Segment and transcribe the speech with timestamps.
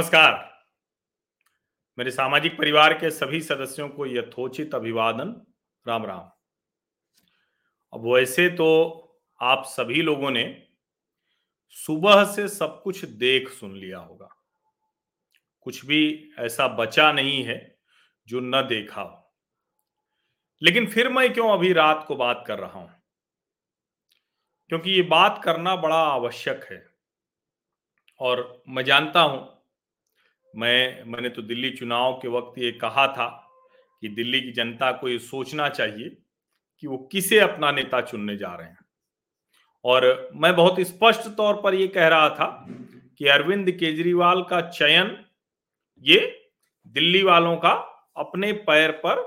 [0.00, 0.64] नमस्कार।
[1.98, 5.46] मेरे सामाजिक परिवार के सभी सदस्यों को यथोचित अभिवादन।
[5.88, 6.20] राम राम।
[7.92, 8.68] अब वैसे तो
[9.42, 10.66] आप सभी लोगों ने
[11.70, 14.36] सुबह से सब कुछ देख सुन लिया होगा।
[15.60, 17.78] कुछ भी ऐसा बचा नहीं है
[18.26, 19.34] जो न देखा हो।
[20.62, 23.02] लेकिन फिर मैं क्यों अभी रात को बात कर रहा हूँ?
[24.68, 26.94] क्योंकि ये बात करना बड़ा आवश्यक है।
[28.18, 29.59] और मैं जानता हूँ
[30.56, 33.28] मैं, मैंने तो दिल्ली चुनाव के वक्त ये कहा था
[34.00, 36.16] कि दिल्ली की जनता को ये सोचना चाहिए
[36.80, 38.78] कि वो किसे अपना नेता चुनने जा रहे हैं।
[39.84, 42.66] और मैं बहुत स्पष्ट तौर पर यह कह रहा था
[43.18, 45.24] कि अरविंद केजरीवाल का चयन,
[46.00, 46.50] ये
[46.86, 47.72] दिल्ली वालों का
[48.16, 49.20] अपने पैर पर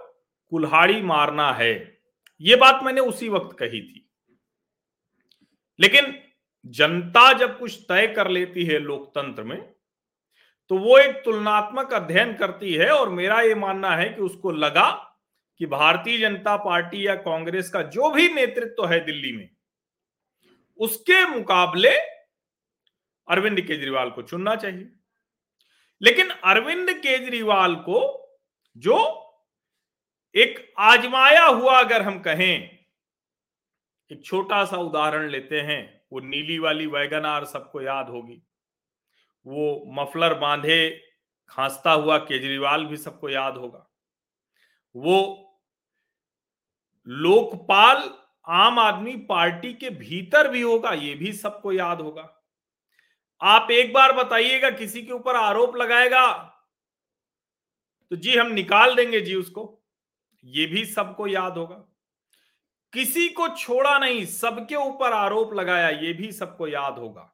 [0.51, 1.99] कुल्हाड़ी मारना है,
[2.41, 4.09] ये बात मैंने उसी वक्त कही थी।
[5.79, 6.13] लेकिन
[6.65, 9.73] जनता जब कुछ तय कर लेती है लोकतंत्र में
[10.73, 14.89] तो वो एक तुलनात्मक अध्ययन करती है और मेरा ये मानना है कि उसको लगा
[15.59, 19.49] कि भारतीय जनता पार्टी या कांग्रेस का जो भी नेतृत्व तो है दिल्ली में,
[20.79, 21.91] उसके मुकाबले
[23.27, 24.89] अरविंद केजरीवाल को चुनना चाहिए।
[26.01, 28.01] लेकिन अरविंद केजरीवाल को
[28.77, 28.97] जो
[30.35, 32.79] एक आजमाया हुआ अगर हम कहें,
[34.11, 38.41] एक छोटा सा उदाहरण लेते हैं, वो नीली वाली वैगन आर सबको याद होगी।
[39.45, 40.89] वो मफलर बांधे,
[41.49, 43.87] खांसता हुआ केजरीवाल भी सबको याद होगा।
[44.95, 45.49] वो
[47.07, 48.09] लोकपाल
[48.47, 52.29] आम आदमी पार्टी के भीतर भी होगा, ये भी सबको याद होगा।
[53.41, 56.31] आप एक बार बताइएगा, किसी के ऊपर आरोप लगाएगा
[58.11, 59.83] तो जी हम निकाल देंगे जी उसको,
[60.43, 61.75] ये भी सबको याद होगा।
[62.93, 67.32] किसी को छोड़ा नहीं, सबके ऊपर आरोप लगाया, ये भी सबको याद होगा।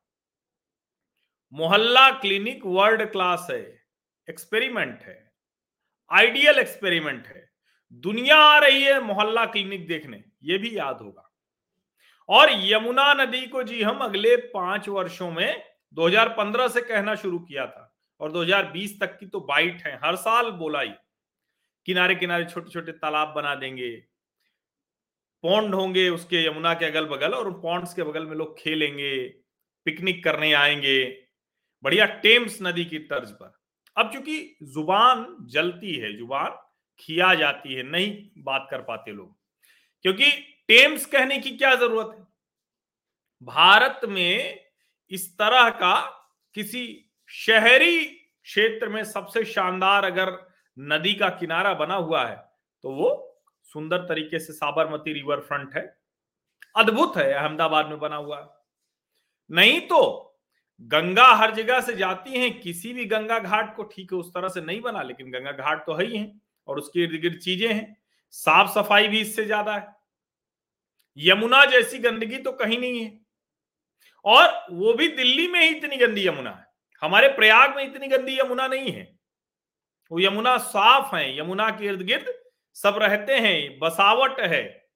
[1.53, 3.61] मोहल्ला क्लिनिक वर्ल्ड क्लास है,
[4.27, 5.31] एक्सपेरिमेंट है,
[6.11, 7.47] आइडियल एक्सपेरिमेंट है।
[8.03, 11.25] दुनिया आ रही है मोहल्ला क्लिनिक देखने, ये भी याद होगा।
[12.29, 15.63] और यमुना नदी को जी हम अगले पाँच वर्षों में
[15.93, 17.85] 2015 से कहना शुरू किया था
[18.21, 20.91] और 2020 तक की तो बाइट है, हर साल बोला ही
[21.85, 23.89] किनारे किनारे छोटे छोटे तालाब बना देंगे
[25.43, 29.27] पौंड होंगे उसके यमुना के अगल बगल और उन पौंड्स के बगल में लोग खेलेंगे,
[29.85, 31.28] पिकनिक करने आएँगे।
[31.83, 33.53] बढ़िया टेम्स नदी की तर्ज पर।
[33.97, 36.57] अब चूँकि ज़ुबान जलती है, ज़ुबान
[36.99, 39.35] खिया जाती है, नहीं बात कर पाते लोग,
[40.05, 40.31] क्योंकि
[40.69, 42.27] टेम्स कहने की क्या ज़रूरत है?
[43.41, 44.59] भारत में
[45.11, 45.95] इस तरह का
[46.55, 46.83] किसी
[47.29, 50.31] शहरी क्षेत्र में सबसे शानदार अगर
[50.77, 52.35] नदी का किनारा बना हुआ है
[52.83, 53.09] तो वो
[53.65, 55.81] सुंदर तरीके से साबरमती रिवर फ्रंट है।
[56.75, 58.39] अद्भुत है, अहमदाबाद में बना हुआ
[59.49, 60.28] नहीं तो
[60.81, 64.49] गंगा हर जगह से जाती है, किसी भी गंगा घाट को ठीक है, उस तरह
[64.49, 66.31] से नहीं बना, लेकिन गंगा घाट तो है ही है,
[66.67, 67.97] और उसके इर्द गिर्द चीज़ें हैं।
[68.31, 69.87] साफ़ सफ़ाई भी इससे ज़्यादा है।
[71.17, 73.19] यमुना जैसी गंदगी तो कहीं नहीं है।
[74.25, 76.67] और वो भी दिल्ली में ही इतनी गंदी यमुना है।
[77.01, 79.19] हमारे प्रयाग में इतनी गंदी यमुना नहीं है।
[80.11, 82.33] वो यमुना साफ़ है, यमुना के इर्द गिर्द
[82.75, 84.89] सब रहते हैं, बसावट है।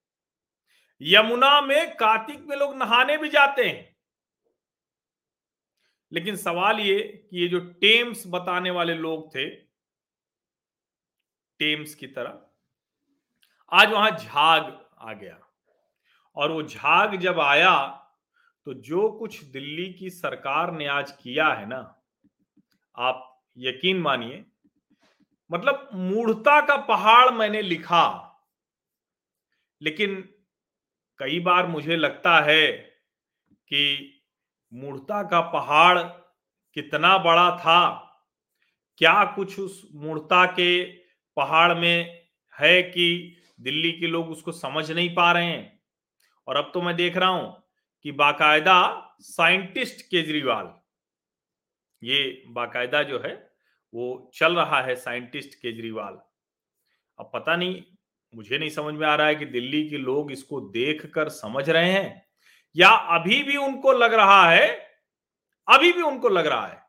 [1.02, 3.93] यमुना में कार्तिक में लोग नहाने भी जाते हैं।
[6.14, 9.50] लेकिन सवाल ये कि ये जो टेम्स बताने वाले लोग थे,
[11.60, 12.40] टेम्स की तरह,
[13.72, 15.40] आज वहाँ झाग आ गया।
[16.38, 17.76] और वो झाग जब आया
[18.68, 21.80] तो जो कुछ दिल्ली की सरकार ने आज किया है ना,
[22.98, 24.46] आप यकीन मानिए
[25.50, 28.06] मतलब मूढ़ता का पहाड़ मैंने लिखा,
[29.82, 30.22] लेकिन
[31.20, 32.68] कई बार मुझे लगता है
[33.48, 33.84] कि
[34.74, 36.00] मूर्ता का पहाड़
[36.76, 38.10] कितना बड़ा था?
[38.98, 40.84] क्या कुछ उस मूर्ता के
[41.38, 42.22] पहाड़ में
[42.54, 45.80] है कि दिल्ली के लोग उसको समझ नहीं पा रहे हैं?
[46.48, 47.64] और अब तो मैं देख रहा हूँ
[48.06, 50.74] कि बाकायदा साइंटिस्ट केजरीवाल,
[52.02, 53.34] ये बाकायदा जो है,
[53.94, 56.20] वो चल रहा है साइंटिस्ट केजरीवाल।
[57.20, 57.82] अब पता नहीं,
[58.34, 61.92] मुझे नहीं समझ में आ रहा है कि दिल्ली के लोग इसको देखकर समझ रहे
[61.92, 62.26] हैं।
[62.76, 64.68] या अभी भी उनको लग रहा है,
[65.68, 66.82] अभी भी उनको लग रहा है।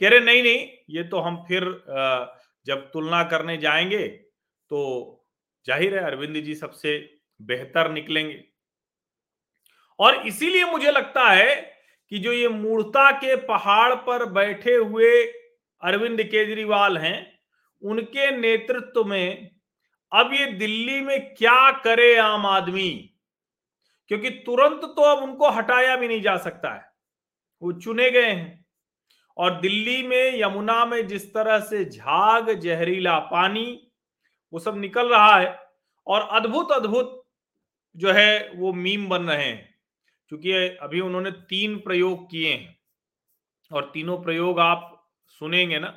[0.00, 1.64] कह रहे, नहीं नहीं, ये तो हम फिर
[2.66, 4.06] जब तुलना करने जाएँगे
[4.70, 5.16] तो
[5.66, 6.98] ज़ाहिर है अरविंद जी सबसे
[7.40, 8.42] बेहतर निकलेंगे।
[9.98, 11.54] और इसीलिए मुझे लगता है
[12.12, 15.10] कि जो ये मूर्ता के पहाड़ पर बैठे हुए
[15.82, 17.40] अरविंद केजरीवाल हैं,
[17.82, 19.50] उनके नेतृत्व में
[20.12, 23.09] अब ये दिल्ली में क्या करे आम आदमी?
[24.10, 26.92] क्योंकि तुरंत तो अब उनको हटाया भी नहीं जा सकता है।
[27.62, 28.66] वो चुने गए हैं।
[29.36, 33.92] और दिल्ली में, यमुना में जिस तरह से झाग, जहरीला पानी,
[34.52, 35.58] वो सब निकल रहा है।
[36.06, 37.28] और अद्भुत अद्भुत
[37.96, 39.74] जो है, वो मीम बन रहे हैं।
[40.28, 42.78] क्योंकि अभी उन्होंने तीन प्रयोग किए हैं।
[43.72, 45.88] और तीनों प्रयोग आप सुनेंगे ना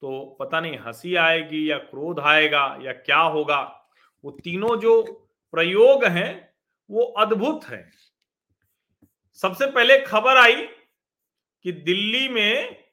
[0.00, 3.88] तो पता नहीं हँसी आएगी या क्रोध आएगा या क्या होगा।
[4.24, 5.02] वो तीनों जो
[5.52, 6.55] प्रयोग हैं
[6.90, 7.90] वो अद्भुत है।
[9.32, 10.54] सबसे पहले खबर आई
[11.62, 12.86] कि दिल्ली में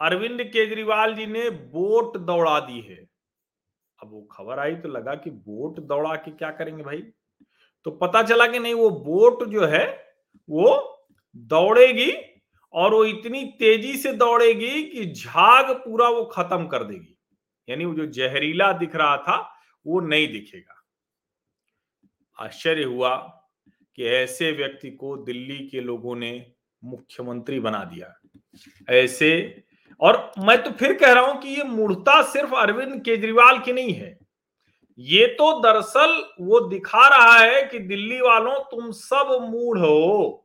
[0.00, 3.08] अरविंद केजरीवाल जी ने बोट दौड़ा दी है।
[4.02, 7.02] अब वो खबर आई तो लगा कि बोट दौड़ा के क्या करेंगे भाई?
[7.84, 10.14] तो पता चला कि नहीं, वो बोट जो है,
[10.50, 10.98] वो
[11.36, 12.12] दौड़ेगी
[12.72, 17.18] और वो इतनी तेज़ी से दौड़ेगी कि झाग पूरा वो खत्म कर देगी।
[17.68, 20.81] यानी वो जो जहरीला दिख रहा था, वो नहीं दिखेगा।
[22.38, 23.16] आश्चर्य हुआ
[23.96, 26.52] कि ऐसे व्यक्ति को दिल्ली के लोगों ने
[26.84, 28.14] मुख्यमंत्री बना दिया।
[28.90, 29.62] ऐसे
[30.00, 33.92] और मैं तो फिर कह रहा हूँ कि ये मूर्ता सिर्फ़ अरविंद केजरीवाल की नहीं
[33.92, 34.18] है।
[34.98, 40.38] ये तो दरअसल वो दिखा रहा है कि दिल्ली वालों, तुम सब मूढ़ हो।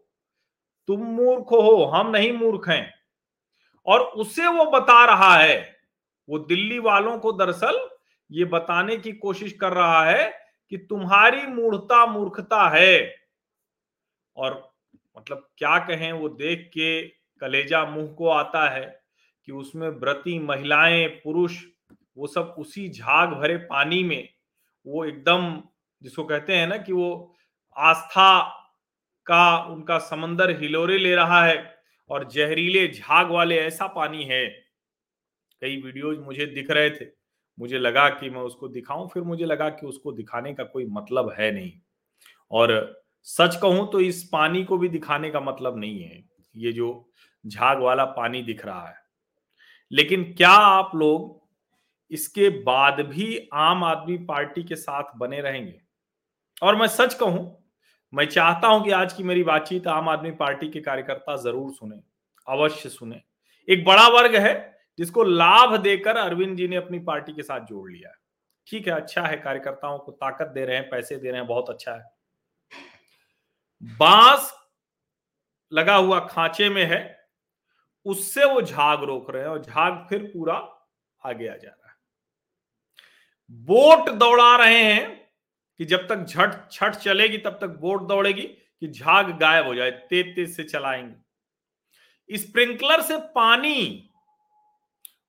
[0.87, 2.93] तुम मूर्ख हो, हम नहीं मूर्ख हैं।
[3.85, 5.75] और उसे वो बता रहा है,
[6.29, 7.89] वो दिल्ली वालों को दरअसल
[8.31, 13.15] ये बताने की कोशिश कर रहा है कि तुम्हारी मूर्खता मूर्खता है।
[14.37, 14.71] और
[15.17, 17.01] मतलब क्या कहें वो देख के
[17.41, 18.85] कलेजा मुँह को आता है
[19.47, 21.63] कि उसमें व्रती महिलाएँ, पुरुष,
[22.17, 24.29] वो सब उसी झाग भरे पानी में,
[24.85, 25.61] वो एकदम
[26.01, 27.35] जिसको कहते हैं ना कि वो
[27.75, 28.39] आस्था
[29.27, 31.57] का उनका समंदर हिलोरे ले रहा है
[32.09, 34.47] और जहरीले झाग वाले ऐसा पानी है।
[35.61, 37.05] कई वीडियोज़ मुझे दिख रहे थे।
[37.57, 41.33] मुझे लगा कि मैं उसको दिखाऊँ, फिर मुझे लगा कि उसको दिखाने का कोई मतलब
[41.39, 41.71] है नहीं।
[42.51, 46.23] और सच कहूँ तो इस पानी को भी दिखाने का मतलब नहीं है।
[46.55, 47.09] ये जो
[47.45, 48.95] झाग वाला पानी दिख रहा है।
[49.91, 51.35] लेकिन क्या आप लोग
[52.11, 55.79] इसके बाद भी आम आदमी पार्टी के साथ बने रहेंगे?
[56.63, 57.63] और मैं सच कहूँ,
[58.13, 61.99] मैं चाहता हूँ कि आज की मेरी बातचीत आम आदमी पार्टी के कार्यकर्ता ज़रूर सुने,
[62.47, 63.21] अवश्य सुने।
[63.67, 67.91] एक बड़ा वर्ग है जिसको लाभ देकर अरविंद जी ने अपनी पार्टी के साथ जोड़
[67.91, 68.15] लिया है।
[68.67, 71.69] ठीक है अच्छा है, कार्यकर्ताओं को ताकत दे रहे हैं, पैसे दे रहे हैं, बहुत
[71.69, 72.03] अच्छा है।
[73.83, 74.53] बाँस
[75.71, 77.29] लगा हुआ खांचे में है,
[78.05, 80.55] उससे वो झाग रोक रहे हैं और झाग फिर पूरा
[81.25, 81.95] आगे आ जा रहा है।
[83.49, 85.29] बोट दौड़ा रहे हैं
[85.77, 89.91] कि जब तक झट छठ चलेगी, तब तक बोट दौड़ेगी कि झाग गायब हो जाए
[89.91, 94.09] तेज तेज से चलाएँगे। स्प्रिंकलर से पानी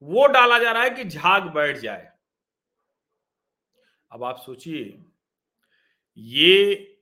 [0.02, 2.12] वो डाला जा रहा है कि झाग बैठ जाए।
[4.12, 5.04] अब आप सोचिए,
[6.18, 6.94] ये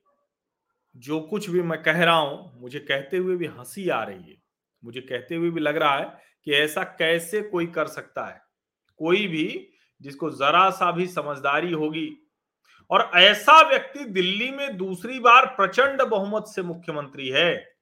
[0.96, 4.42] जो कुछ भी मैं कह रहा हूँ, मुझे कहते हुए भी हँसी आ रही है।
[4.84, 8.42] मुझे कहते हुए भी लग रहा है कि ऐसा कैसे कोई कर सकता है।
[8.98, 9.72] कोई भी
[10.02, 12.18] जिसको जरा सा भी समझदारी होगी।
[12.90, 17.76] और ऐसा व्यक्ति दिल्ली में दूसरी बार प्रचंड बहुमत से मुख्यमंत्री है।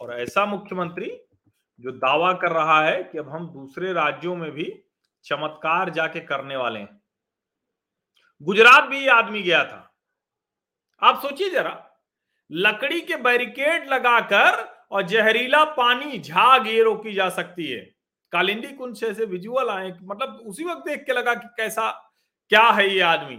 [0.00, 1.20] और ऐसा मुख्यमंत्री
[1.80, 4.64] जो दावा कर रहा है कि अब हम दूसरे राज्यों में भी
[5.24, 7.00] चमत्कार जाके करने वाले हैं।
[8.42, 9.82] गुजरात भी ये आदमी गया था।
[11.02, 11.82] आप सोचिए जरा,
[12.50, 17.80] लकड़ी के बैरिकेड लगाकर और जहरीला पानी झाग ये रोकी जा सकती है।
[18.32, 21.90] कालिंदी कुंज से विजुअल आए मतलब उसी वक्त देख के लगा कि कैसा,
[22.48, 23.36] क्या है ये आदमी।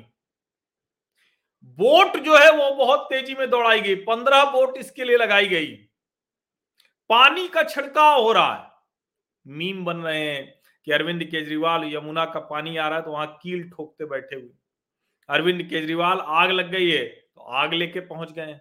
[1.80, 5.87] बोट जो है वो बहुत तेज़ी में दौड़ाई गई, पंद्रह बोट इसके लिए लगाई गई।
[7.10, 8.66] पानी का छिड़काव हो रहा है।
[9.46, 10.54] मीम बन रहे हैं
[10.88, 14.50] कि अरविंद केजरीवाल, यमुना का पानी आ रहा है तो वहाँ कील ठोकते बैठे हुए।
[15.30, 18.60] अरविंद केजरीवाल, आग लग गई है तो आग लेके पहुँच गए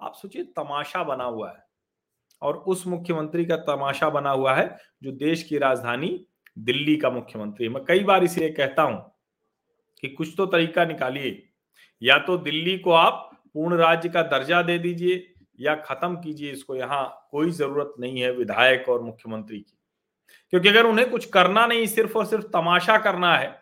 [0.00, 1.64] आप सोचिए, तमाशा बना हुआ है
[2.42, 4.66] और उस मुख्यमंत्री का तमाशा बना हुआ है
[5.02, 6.08] जो देश की राजधानी
[6.58, 9.00] दिल्ली का मुख्यमंत्री मैं कई बार इसलिए कहता हूँ
[10.02, 11.42] कि कुछ तो तरीका निकालिए।
[12.02, 16.76] या तो दिल्ली को आप पूर्ण राज्य का दर्जा दे दीजिए या खत्म कीजिए इसको,
[16.76, 19.78] यहाँ कोई ज़रूरत नहीं है विधायक और मुख्यमंत्री की।
[20.52, 23.60] क्योंकि अगर उन्हें कुछ करना नहीं, सिर्फ़ और सिर्फ़ तमाशा करना है,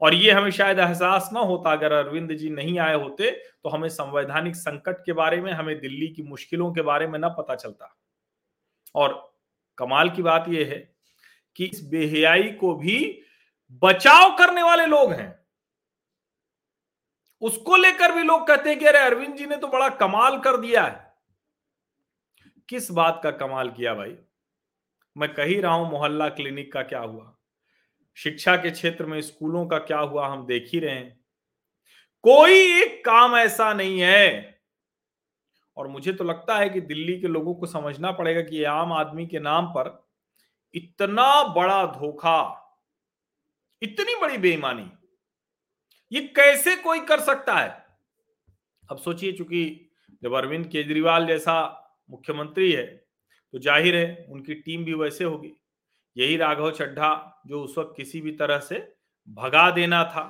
[0.00, 3.88] और ये हमें शायद एहसास ना होता, अगर अरविंद जी नहीं आए होते तो हमें
[3.88, 7.96] संवैधानिक संकट के बारे में, हमें दिल्ली की मुश्किलों के बारे में ना पता चलता।
[8.94, 9.32] और
[9.78, 10.78] कमाल की बात यह है
[11.58, 12.98] कि इस बेहयाई को भी
[13.82, 15.39] बचाव करने वाले लोग हैं।
[17.40, 20.56] उसको लेकर भी लोग कहते हैं कि अरे अरविंद जी ने तो बड़ा कमाल कर
[20.56, 21.14] दिया है।
[22.68, 24.16] किस बात का कमाल किया भाई?
[25.16, 27.36] मैं कह रहा हूँ, मोहल्ला क्लिनिक का क्या हुआ?
[28.14, 31.20] शिक्षा के क्षेत्र में, स्कूलों का क्या हुआ, हम देख ही रहे हैं।
[32.22, 34.60] कोई एक काम ऐसा नहीं है।
[35.76, 39.26] और मुझे तो लगता है कि दिल्ली के लोगों को समझना पड़ेगा कि आम आदमी
[39.26, 40.08] के नाम पर
[40.74, 42.56] इतना बड़ा धोखा,
[43.82, 44.90] इतनी बड़ी बेईमानी
[46.12, 47.68] ये कैसे कोई कर सकता है?
[48.88, 49.90] अब सोचिए, चूँकि
[50.22, 51.54] जब अरविंद केजरीवाल जैसा
[52.10, 52.84] मुख्यमंत्री है
[53.54, 55.52] तो ज़ाहिर है उनकी टीम भी वैसे होगी।
[56.16, 58.76] यही राघव चड्ढा जो उस वक्त किसी भी तरह से
[59.28, 60.24] भगा देना था।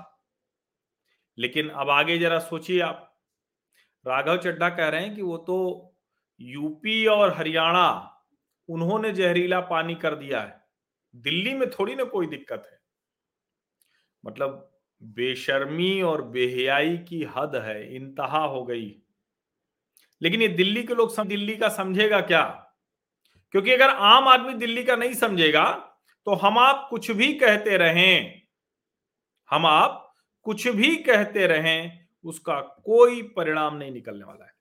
[1.38, 3.06] लेकिन अब आगे जरा सोचिए आप।
[4.04, 5.58] राघव चड्ढा कह रहे हैं कि वो तो
[6.40, 7.88] यूपी और हरियाणा
[8.68, 10.60] उन्होंने जहरीला पानी कर दिया है।
[11.14, 12.78] दिल्ली में थोड़ी ना कोई दिक्कत है।
[14.24, 14.69] मतलब
[15.02, 18.96] बेशर्मी और बेहयाई की हद है इंतहा हो गई।
[20.20, 22.42] लेकिन ये दिल्ली के लोग सम, दिल्ली का समझेगा क्या?
[23.54, 25.70] क्योंकि अगर आम आदमी दिल्ली का नहीं समझेगा
[26.26, 28.42] तो हम आप कुछ भी कहते रहें
[29.50, 30.06] हम आप
[30.46, 34.52] कुछ भी कहते रहें उसका कोई परिणाम नहीं निकलने वाला है।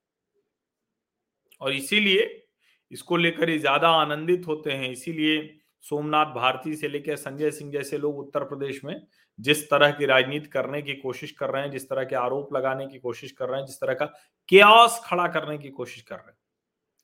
[1.61, 2.45] और इसीलिए
[2.91, 8.19] इसको लेकर ज़्यादा आनंदित होते हैं। इसीलिए सोमनाथ भारती से लेकर संजय सिंह जैसे लोग
[8.19, 8.95] उत्तर प्रदेश में
[9.39, 12.87] जिस तरह की राजनीति करने की कोशिश कर रहे हैं, जिस तरह के आरोप लगाने
[12.87, 14.05] की कोशिश कर रहे हैं, जिस तरह का
[14.47, 16.37] क्यास खड़ा करने की कोशिश कर रहे हैं।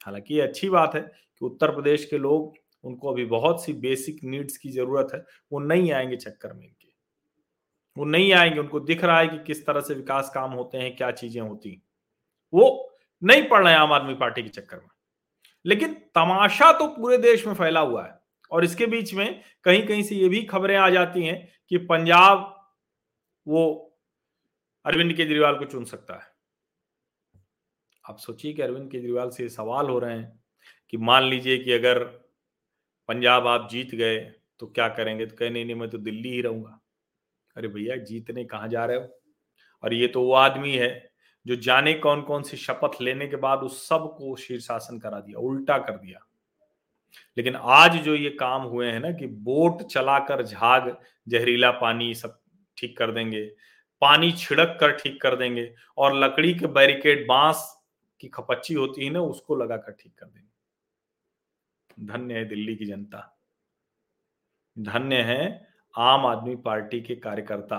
[0.05, 4.23] हालाँकि ये अच्छी बात है कि उत्तर प्रदेश के लोग, उनको अभी बहुत सी बेसिक
[4.23, 6.87] नीड्स की ज़रूरत है, वो नहीं आएँगे चक्कर में इनके।
[7.97, 10.95] वो नहीं आएँगे, उनको दिख रहा है कि किस तरह से विकास काम होते हैं,
[10.95, 11.81] क्या चीज़ें होती
[12.53, 14.87] वो नहीं पड़ रहे हैं आम आदमी पार्टी के चक्कर में।
[15.65, 20.03] लेकिन तमाशा तो पूरे देश में फैला हुआ है। और इसके बीच में कहीं कहीं
[20.03, 22.51] से ये भी खबरें आ जाती हैं कि पंजाब
[23.47, 23.65] वो
[24.85, 26.33] अरविंद केजरीवाल को चुन सकता है।
[28.05, 30.43] आप सोचिए कि अरविंद केजरीवाल से सवाल हो रहे हैं
[30.89, 32.03] कि मान लीजिए कि अगर
[33.09, 34.19] पंजाब आप जीत गए
[34.59, 35.25] तो क्या करेंगे?
[35.25, 36.79] तो कह, नहीं नहीं, मैं तो दिल्ली ही रहूँगा।
[37.55, 39.21] अरे भैया, जीतने कहा जा रहे हो?
[39.83, 41.11] और ये तो वो आदमी है
[41.45, 45.77] जो जाने कौन कौन सी शपथ लेने के बाद उस सबको शीर्षासन करा दिया, उल्टा
[45.77, 46.19] कर दिया।
[47.37, 50.95] लेकिन आज जो ये काम हुए हैं ना कि बोट चलाकर झाग,
[51.27, 52.39] जहरीला पानी सब
[52.77, 53.45] ठीक कर देंगे,
[54.01, 57.71] पानी छिड़क कर ठीक कर देंगे और लकड़ी के बैरिकेड बाँस
[58.21, 60.49] की खपच्ची होती है ना, उसको लगाकर ठीक कर देंगे।
[62.07, 63.31] धन्य है दिल्ली की जनता।
[64.77, 67.77] धन्य है आम आदमी पार्टी के कार्यकर्ता।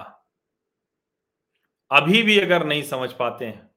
[1.91, 3.71] अभी भी अगर नहीं समझ पाते हैं,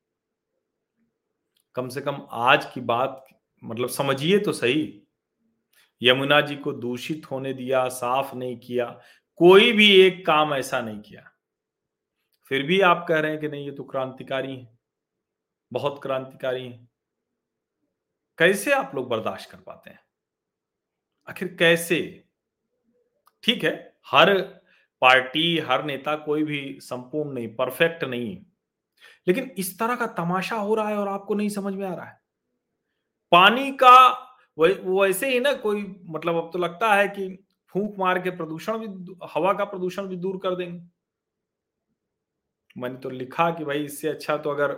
[1.75, 3.25] कम से कम आज की बात
[3.63, 5.01] मतलब समझिए तो सही।
[6.01, 9.01] यमुना जी को दूषित होने दिया, साफ़ नहीं किया,
[9.35, 11.31] कोई भी एक काम ऐसा नहीं किया।
[12.43, 14.79] फिर भी आप कह रहे हैं कि नहीं, ये तो क्रांतिकारी है।
[15.73, 16.87] बहुत क्रांतिकारी है।
[18.37, 19.99] कैसे आप लोग बर्दाश्त कर पाते हैं?
[21.29, 22.25] आखिर कैसे?
[23.43, 24.41] ठीक है, हर
[25.01, 28.45] पार्टी, हर नेता कोई भी संपूर्ण नहीं, परफेक्ट नहीं
[29.27, 32.05] लेकिन इस तरह का तमाशा हो रहा है और आपको नहीं समझ में आ रहा
[32.05, 32.21] है।
[33.31, 34.28] पानी का
[34.59, 37.27] वैसे ही ना कोई मतलब अब तो लगता है कि
[37.67, 40.81] फूंक मार के प्रदूषण भी हवा का प्रदूषण भी दूर कर देंगे।
[42.77, 44.71] मैंने तो लिखा कि भाई इससे अच्छा तो अगर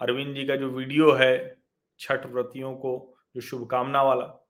[0.00, 1.56] अरविंद जी का जो वीडियो है,
[1.98, 4.46] छठ व्रतियों को, जो शुभकामना वाला,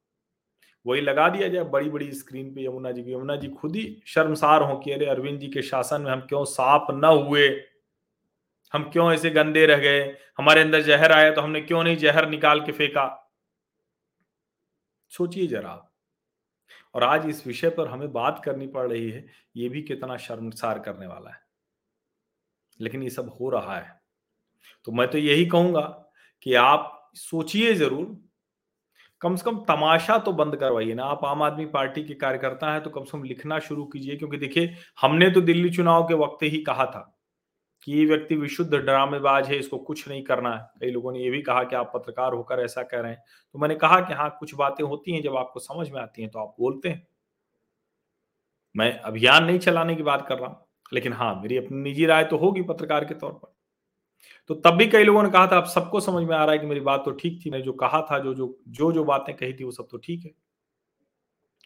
[0.87, 4.03] वही लगा दिया जाए बड़ी बड़ी स्क्रीन पे यमुना जी की। यमुना जी खुद ही
[4.07, 7.49] शर्मसार हो कि अरे अरविंद जी के शासन में हम क्यों साफ़ न हुए?
[8.75, 10.17] हम क्यों ऐसे गंदे रह गए?
[10.39, 13.20] हमारे अंदर जहर आया तो हमने क्यों नहीं जहर निकाल के फेंका?
[15.13, 15.73] सोचिए जरा।
[16.95, 19.27] और आज इस विषय पर हमें बात करनी पड़ रही है,
[19.57, 21.41] ये भी कितना शर्मसार करने वाला है।
[22.81, 24.01] लेकिन ये सब हो रहा है।
[24.87, 25.81] तो मैं तो यही कहूँगा
[26.43, 28.17] कि आप सोचिए ज़रूर।
[29.21, 32.83] कम से कम तमाशा तो बंद करवाइए ना। आप आम आदमी पार्टी के कार्यकर्ता हैं
[32.83, 36.43] तो कम से कम लिखना शुरू कीजिए, क्योंकि देखिए, हमने तो दिल्ली चुनाव के वक्त
[36.43, 37.01] ही कहा था।
[37.83, 41.31] कि ये व्यक्ति विशुद्ध ड्रामेबाज है, इसको कुछ नहीं करना है। कई लोगों ने ये
[41.31, 43.23] भी कहा कि आप पत्रकार होकर ऐसा कह रहे हैं।
[43.55, 46.31] तो मैंने कहा कि हाँ कुछ बातें होती हैं, जब आपको समझ में आती हैं
[46.31, 47.07] तो आप बोलते हैं।
[48.75, 52.25] मैं अभियान नहीं चलाने की बात कर रहा हूँ, लेकिन हाँ मेरी अपनी निजी राय
[52.25, 53.55] तो होगी पत्रकार के तौर पर।
[54.51, 56.59] तो तब भी कई लोगों ने कहा था आप सबको समझ में आ रहा है
[56.59, 59.35] कि मेरी बात तो ठीक थी, मैंने जो कहा था, जो जो जो जो बातें
[59.37, 60.33] कही थी, वो सब तो ठीक है।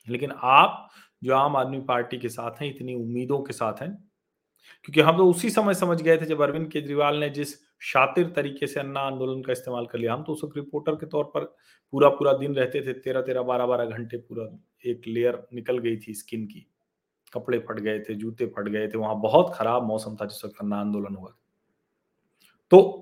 [0.09, 0.88] लेकिन आप
[1.23, 4.03] जो आम आदमी पार्टी के साथ हैं, इतनी उम्मीदों के साथ हैं
[4.85, 8.66] क्योंकि हम तो उसी समय समझ गए थे जब अरविंद केजरीवाल ने जिस शातिर तरीके
[8.66, 11.44] से अन्ना आंदोलन का इस्तेमाल कर लिया, हम तो उस वक्त रिपोर्टर के तौर पर
[11.92, 14.49] पूरा पूरा दिन रहते थे तेरह तेरह बारह बारह घंटे पूरा
[14.87, 16.66] एक लेयर निकल गई थी स्किन की।
[17.33, 20.56] कपड़े फट गए थे, जूते फट गए थे, वहाँ बहुत खराब मौसम था जिस वक्त
[20.61, 21.35] अन्ना आंदोलन हुआ।
[22.71, 23.00] तो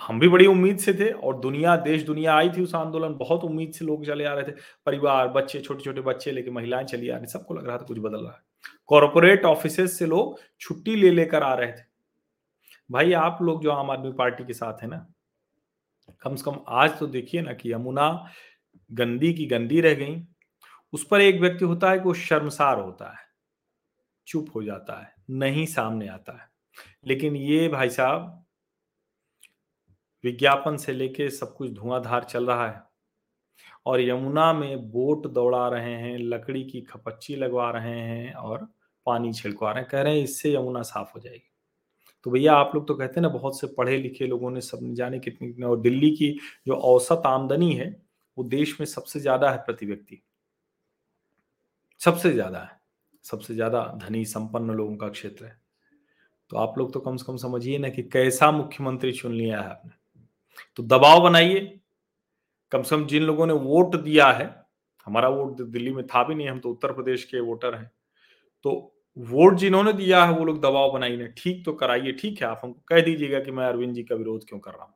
[0.00, 3.44] हम भी बड़ी उम्मीद से थे और दुनिया, देश, दुनिया आई थी उस आंदोलन, बहुत
[3.44, 7.08] उम्मीद से लोग चले आ रहे थे। परिवार, बच्चे छोटे छोटे बच्चे लेके महिलाएँ चली
[7.08, 8.51] आ रही, सबको लग रहा था कुछ बदल रहा है।
[8.86, 11.90] कॉरपोरेट ऑफ़िस से लोग छुट्टी ले लेकर आ रहे थे।
[12.90, 15.06] भाई, आप लोग जो आम आदमी पार्टी के साथ है ना,
[16.22, 18.08] कम से कम आज तो देखिए ना कि यमुना
[18.90, 20.22] गंदी की गंदी रह गई।
[20.92, 23.24] उस पर एक व्यक्ति होता है कि वो शर्मसार होता है,
[24.26, 26.48] चुप हो जाता है, नहीं सामने आता है।
[27.06, 28.44] लेकिन ये भाई साहब,
[30.24, 32.91] विज्ञापन से लेके सब कुछ धुआंधार चल रहा है।
[33.86, 38.68] और यमुना में बोट दौड़ा रहे हैं, लकड़ी की खपच्ची लगवा रहे हैं और
[39.06, 41.48] पानी छिड़कवा रहे हैं, कह रहे हैं इससे यमुना साफ़ हो जाएगी।
[42.26, 44.80] तो भैया आप लोग तो कहते हैं ना, बहुत से पढ़े लिखे लोगों ने सब
[44.94, 46.30] जाने कितनी, और दिल्ली की
[46.66, 47.88] जो औसत आमदनी है,
[48.36, 50.22] वो देश में सबसे ज़्यादा है प्रति व्यक्ति।
[52.00, 52.70] सबसे ज़्यादा है,
[53.24, 55.60] सबसे ज़्यादा धनी संपन्न लोगों का क्षेत्र है।
[56.50, 59.68] तो आप लोग तो कम से कम समझिए ना कि कैसा मुख्यमंत्री चुन लिया है
[59.70, 59.92] आपने।
[60.76, 61.60] तो दबाव बनाइए
[62.72, 64.64] कम से कम जिन लोगों ने वोट दिया है,
[65.06, 67.90] हमारा वोट दिल्ली में था भी नहीं, हम तो उत्तर प्रदेश के वोटर हैं।
[68.62, 72.60] तो वोट जिन्होंने दिया है, वो लोग दबाव बनाइए ठीक तो कराइए, ठीक है, आप
[72.64, 74.94] हमको कह दीजिएगा कि मैं अरविंद जी का विरोध क्यों कर रहा हूँ?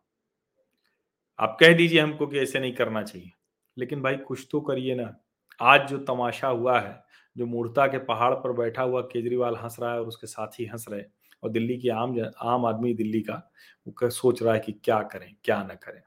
[1.39, 3.31] आप कह दीजिए हमको कि ऐसे नहीं करना चाहिए।
[3.79, 5.17] लेकिन भाई, कुछ तो करिए ना।
[5.61, 7.05] आज जो तमाशा हुआ है,
[7.37, 10.87] जो मूर्ता के पहाड़ पर बैठा हुआ केजरीवाल हंस रहा है और उसके साथी हंस
[10.89, 11.03] रहे
[11.43, 13.53] और दिल्ली की आम आम आदमी दिल्ली का,
[13.89, 16.03] वो सोच रहा है कि क्या करें, क्या ना करें।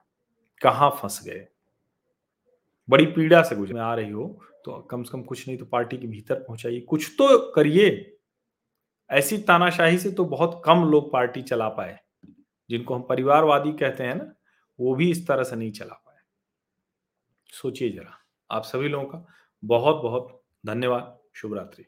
[0.61, 1.47] कहाँ फंस गए?
[2.89, 4.27] बड़ी पीड़ा से गुजर आ रही हो
[4.65, 8.15] तो कम से कम कुछ नहीं तो पार्टी के भीतर पहुंचाइए। कुछ तो करिए।
[9.09, 11.99] ऐसी तानाशाही से तो बहुत कम लोग पार्टी चला पाए।
[12.69, 14.33] जिनको हम परिवारवादी कहते हैं ना,
[14.79, 16.17] वो भी इस तरह से नहीं चला पाए।
[17.53, 18.17] सोचिए जरा,
[18.49, 19.25] आप सभी लोगों का
[19.63, 21.85] बहुत बहुत धन्यवाद। शुभ रात्रि